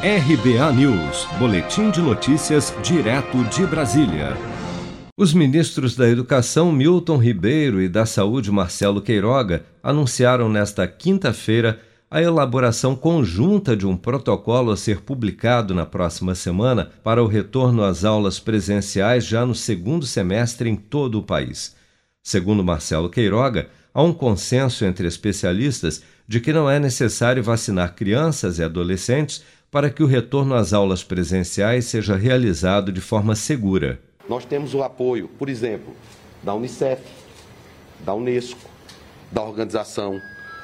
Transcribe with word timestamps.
RBA 0.00 0.72
News, 0.74 1.26
Boletim 1.40 1.90
de 1.90 2.00
Notícias, 2.00 2.72
direto 2.84 3.42
de 3.46 3.66
Brasília. 3.66 4.36
Os 5.16 5.34
ministros 5.34 5.96
da 5.96 6.08
Educação 6.08 6.70
Milton 6.70 7.16
Ribeiro 7.16 7.82
e 7.82 7.88
da 7.88 8.06
Saúde 8.06 8.52
Marcelo 8.52 9.02
Queiroga 9.02 9.64
anunciaram 9.82 10.48
nesta 10.48 10.86
quinta-feira 10.86 11.80
a 12.08 12.22
elaboração 12.22 12.94
conjunta 12.94 13.76
de 13.76 13.88
um 13.88 13.96
protocolo 13.96 14.70
a 14.70 14.76
ser 14.76 15.00
publicado 15.00 15.74
na 15.74 15.84
próxima 15.84 16.32
semana 16.32 16.92
para 17.02 17.20
o 17.20 17.26
retorno 17.26 17.82
às 17.82 18.04
aulas 18.04 18.38
presenciais 18.38 19.26
já 19.26 19.44
no 19.44 19.54
segundo 19.54 20.06
semestre 20.06 20.70
em 20.70 20.76
todo 20.76 21.18
o 21.18 21.24
país. 21.24 21.74
Segundo 22.22 22.62
Marcelo 22.62 23.10
Queiroga, 23.10 23.68
há 23.92 24.00
um 24.00 24.12
consenso 24.12 24.84
entre 24.84 25.08
especialistas 25.08 26.04
de 26.28 26.38
que 26.40 26.52
não 26.52 26.70
é 26.70 26.78
necessário 26.78 27.42
vacinar 27.42 27.96
crianças 27.96 28.58
e 28.58 28.62
adolescentes 28.62 29.42
para 29.70 29.90
que 29.90 30.02
o 30.02 30.06
retorno 30.06 30.54
às 30.54 30.72
aulas 30.72 31.04
presenciais 31.04 31.84
seja 31.86 32.16
realizado 32.16 32.90
de 32.90 33.00
forma 33.00 33.34
segura. 33.34 34.00
Nós 34.28 34.44
temos 34.44 34.74
o 34.74 34.82
apoio, 34.82 35.28
por 35.28 35.48
exemplo, 35.48 35.94
da 36.42 36.54
Unicef, 36.54 37.02
da 38.00 38.14
Unesco, 38.14 38.60
da 39.30 39.42
Organização 39.42 40.20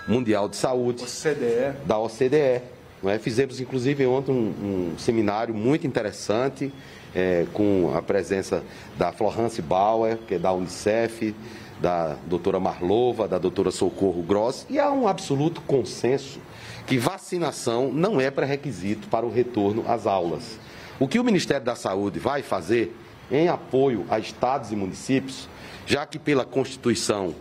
Mundial 0.07 0.49
de 0.49 0.57
Saúde, 0.57 1.03
OCDE. 1.03 1.77
da 1.87 1.99
OCDE. 1.99 2.74
É? 3.11 3.19
Fizemos, 3.19 3.61
inclusive, 3.61 4.07
ontem 4.07 4.33
um, 4.33 4.93
um 4.95 4.99
seminário 4.99 5.55
muito 5.55 5.87
interessante 5.87 6.73
é, 7.15 7.47
com 7.53 7.93
a 7.95 8.03
presença 8.03 8.63
da 8.99 9.13
Florence 9.13 9.61
Bauer, 9.63 10.19
que 10.27 10.35
é 10.35 10.39
da 10.39 10.53
Unicef, 10.53 11.35
da 11.81 12.17
doutora 12.27 12.59
Marlova, 12.59 13.29
da 13.29 13.39
doutora 13.39 13.71
Socorro 13.71 14.23
Gross, 14.23 14.67
e 14.71 14.79
há 14.79 14.91
um 14.91 15.07
absoluto 15.07 15.61
consenso 15.63 16.41
que 16.87 16.99
vacinação 16.99 17.93
não 17.93 18.21
é 18.21 18.31
pré-requisito 18.31 19.09
para 19.09 19.25
o 19.25 19.31
retorno 19.31 19.85
às 19.89 20.07
aulas. 20.07 20.59
O 20.99 21.09
que 21.09 21.19
o 21.19 21.25
Ministério 21.25 21.65
da 21.65 21.75
Saúde 21.75 22.19
vai 22.19 22.43
fazer 22.43 22.95
em 23.31 23.49
apoio 23.49 24.07
a 24.11 24.19
estados 24.19 24.71
e 24.71 24.77
municípios, 24.77 25.49
já 25.87 26.07
que 26.07 26.19
pela 26.19 26.45
Constituição 26.45 27.35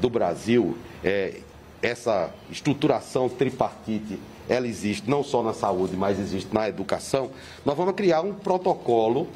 do 0.00 0.08
Brasil, 0.08 0.76
é, 1.04 1.40
essa 1.82 2.30
estruturação 2.50 3.28
tripartite, 3.28 4.18
ela 4.48 4.66
existe 4.66 5.08
não 5.08 5.22
só 5.22 5.42
na 5.42 5.52
saúde, 5.52 5.96
mas 5.96 6.18
existe 6.18 6.52
na 6.52 6.68
educação, 6.68 7.30
nós 7.64 7.76
vamos 7.76 7.94
criar 7.94 8.22
um 8.22 8.32
protocolo 8.32 9.28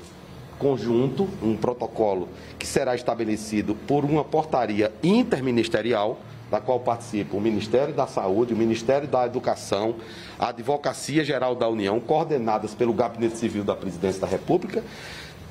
conjunto, 0.59 1.29
um 1.43 1.57
protocolo 1.57 2.29
que 2.59 2.67
será 2.67 2.95
estabelecido 2.95 3.75
por 3.75 4.05
uma 4.05 4.25
portaria 4.25 4.93
interministerial, 5.03 6.19
da 6.51 6.61
qual 6.61 6.79
participam 6.79 7.39
o 7.39 7.41
Ministério 7.41 7.95
da 7.95 8.07
Saúde, 8.07 8.53
o 8.53 8.57
Ministério 8.57 9.09
da 9.09 9.25
Educação, 9.25 9.97
a 10.39 10.49
Advocacia 10.49 11.25
Geral 11.25 11.55
da 11.55 11.67
União, 11.69 11.99
coordenadas 11.99 12.75
pelo 12.75 12.93
Gabinete 12.93 13.39
Civil 13.39 13.65
da 13.65 13.75
Presidência 13.75 14.21
da 14.21 14.27
República, 14.27 14.85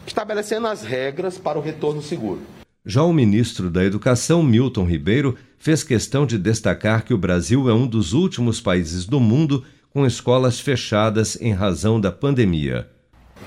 estabelecendo 0.06 0.68
as 0.68 0.84
regras 0.84 1.40
para 1.40 1.58
o 1.58 1.62
retorno 1.62 2.02
seguro. 2.02 2.42
Já 2.84 3.04
o 3.04 3.14
ministro 3.14 3.70
da 3.70 3.84
Educação, 3.84 4.42
Milton 4.42 4.86
Ribeiro, 4.86 5.38
fez 5.60 5.84
questão 5.84 6.26
de 6.26 6.36
destacar 6.40 7.06
que 7.06 7.14
o 7.14 7.18
Brasil 7.18 7.70
é 7.70 7.74
um 7.74 7.86
dos 7.86 8.14
últimos 8.14 8.60
países 8.60 9.06
do 9.06 9.20
mundo 9.20 9.64
com 9.94 10.04
escolas 10.04 10.60
fechadas 10.60 11.38
em 11.40 11.54
razão 11.54 12.02
da 12.02 12.12
pandemia. 12.12 12.90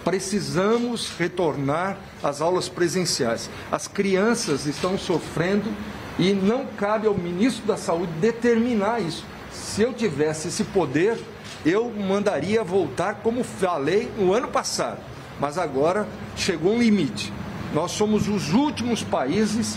Precisamos 0.04 1.10
retornar 1.18 1.98
às 2.22 2.40
aulas 2.40 2.68
presenciais. 2.68 3.50
As 3.72 3.88
crianças 3.88 4.66
estão 4.66 4.96
sofrendo 4.96 5.68
e 6.16 6.32
não 6.32 6.66
cabe 6.66 7.08
ao 7.08 7.14
ministro 7.18 7.66
da 7.66 7.76
Saúde 7.76 8.12
determinar 8.20 9.00
isso. 9.00 9.24
Se 9.50 9.82
eu 9.82 9.92
tivesse 9.92 10.46
esse 10.46 10.62
poder, 10.62 11.18
eu 11.66 11.90
mandaria 11.90 12.62
voltar 12.62 13.14
como 13.14 13.42
falei 13.42 14.08
no 14.16 14.32
ano 14.32 14.46
passado. 14.46 15.00
Mas 15.40 15.58
agora 15.58 16.06
chegou 16.36 16.74
um 16.74 16.78
limite. 16.78 17.32
Nós 17.74 17.90
somos 17.90 18.28
os 18.28 18.52
últimos 18.52 19.02
países 19.02 19.76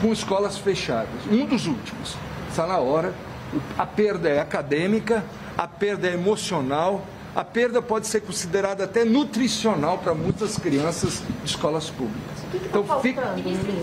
com 0.00 0.10
escolas 0.12 0.56
fechadas. 0.56 1.26
Um 1.30 1.44
dos 1.44 1.66
últimos. 1.66 2.16
Está 2.48 2.66
na 2.66 2.78
hora. 2.78 3.14
A 3.76 3.84
perda 3.84 4.30
é 4.30 4.40
acadêmica, 4.40 5.24
a 5.56 5.66
perda 5.68 6.08
é 6.08 6.14
emocional, 6.14 7.04
a 7.34 7.44
perda 7.44 7.80
pode 7.80 8.06
ser 8.06 8.20
considerada 8.20 8.84
até 8.84 9.04
nutricional 9.04 9.98
para 9.98 10.14
muitas 10.14 10.58
crianças 10.58 11.22
de 11.42 11.50
escolas 11.50 11.88
públicas. 11.90 12.38
O 12.46 12.50
que 12.50 12.58
que 12.58 12.68
tá 12.68 12.78
então, 12.78 13.00
fica, 13.00 13.36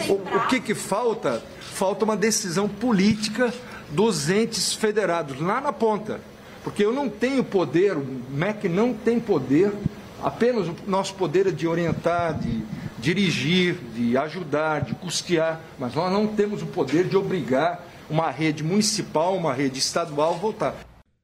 o, 0.09 0.38
o 0.38 0.47
que, 0.47 0.59
que 0.59 0.75
falta? 0.75 1.41
Falta 1.59 2.03
uma 2.06 2.18
decisão 2.18 2.68
política 2.68 3.53
dos 3.90 4.30
entes 4.30 4.74
federados, 4.74 5.40
lá 5.40 5.62
na 5.62 5.72
ponta. 5.72 6.20
Porque 6.64 6.84
eu 6.84 6.91
não 6.91 7.08
tenho 7.08 7.44
poder, 7.44 7.96
o 7.96 8.06
MEC 8.30 8.68
não 8.68 8.94
tem 8.94 9.20
poder, 9.20 9.72
apenas 10.24 10.68
o 10.68 10.75
nosso 10.88 11.14
poder 11.14 11.47
é 11.47 11.52
de 11.52 11.68
orientar, 11.68 12.34
de 12.40 12.64
dirigir, 13.06 13.76
de 13.96 14.18
ajudar, 14.18 14.82
de 14.82 14.96
custear, 14.96 15.62
mas 15.78 15.94
nós 15.94 16.12
não 16.12 16.26
temos 16.26 16.64
o 16.64 16.66
poder 16.66 17.08
de 17.08 17.16
obrigar 17.16 17.86
uma 18.10 18.32
rede 18.32 18.64
municipal, 18.64 19.38
uma 19.38 19.54
rede 19.54 19.78
estadual 19.78 20.34
a 20.34 20.38
voltar. 20.38 20.76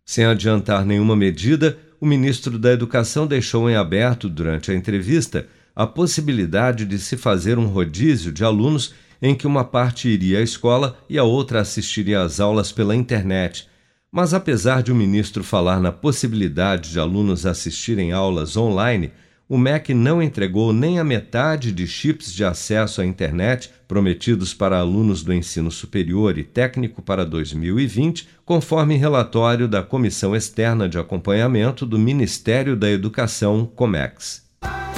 Sem 0.06 0.26
adiantar 0.26 0.86
nenhuma 0.86 1.16
medida, 1.16 1.80
o 2.00 2.06
ministro 2.06 2.60
da 2.60 2.72
Educação 2.72 3.26
deixou 3.26 3.68
em 3.68 3.76
aberto, 3.76 4.30
durante 4.30 4.70
a 4.70 4.76
entrevista, 4.76 5.48
a 5.76 5.88
possibilidade 5.88 6.86
de 6.86 7.00
se 7.00 7.18
fazer 7.18 7.58
um 7.58 7.66
rodízio 7.66 8.32
de 8.32 8.44
alunos 8.44 8.94
em 9.20 9.34
que 9.34 9.48
uma 9.48 9.64
parte 9.64 10.08
iria 10.08 10.38
à 10.38 10.42
escola 10.44 10.96
e 11.10 11.18
a 11.18 11.24
outra 11.24 11.62
assistiria 11.62 12.22
às 12.22 12.40
aulas 12.40 12.72
pela 12.72 12.96
internet. 12.96 13.68
Mas 14.12 14.36
apesar 14.36 14.84
de 14.84 14.92
o 14.92 14.96
ministro 14.96 15.44
falar 15.44 15.80
na 15.80 15.92
possibilidade 15.92 16.92
de 16.92 17.00
alunos 17.00 17.44
assistirem 17.44 18.12
aulas 18.12 18.56
online, 18.56 19.12
o 19.52 19.58
MEC 19.58 19.94
não 19.94 20.24
entregou 20.24 20.72
nem 20.72 20.98
a 20.98 21.04
metade 21.04 21.74
de 21.74 21.86
chips 21.86 22.34
de 22.34 22.42
acesso 22.42 23.02
à 23.02 23.06
internet 23.06 23.70
prometidos 23.86 24.54
para 24.54 24.78
alunos 24.78 25.24
do 25.24 25.34
ensino 25.34 25.70
superior 25.70 26.38
e 26.38 26.44
técnico 26.46 27.02
para 27.02 27.26
2020, 27.26 28.30
conforme 28.46 28.96
relatório 28.96 29.68
da 29.68 29.84
Comissão 29.84 30.34
Externa 30.34 30.88
de 30.88 30.98
Acompanhamento 30.98 31.86
do 31.86 32.00
Ministério 32.00 32.78
da 32.78 32.90
Educação, 32.90 33.66
COMEX. 33.66 34.50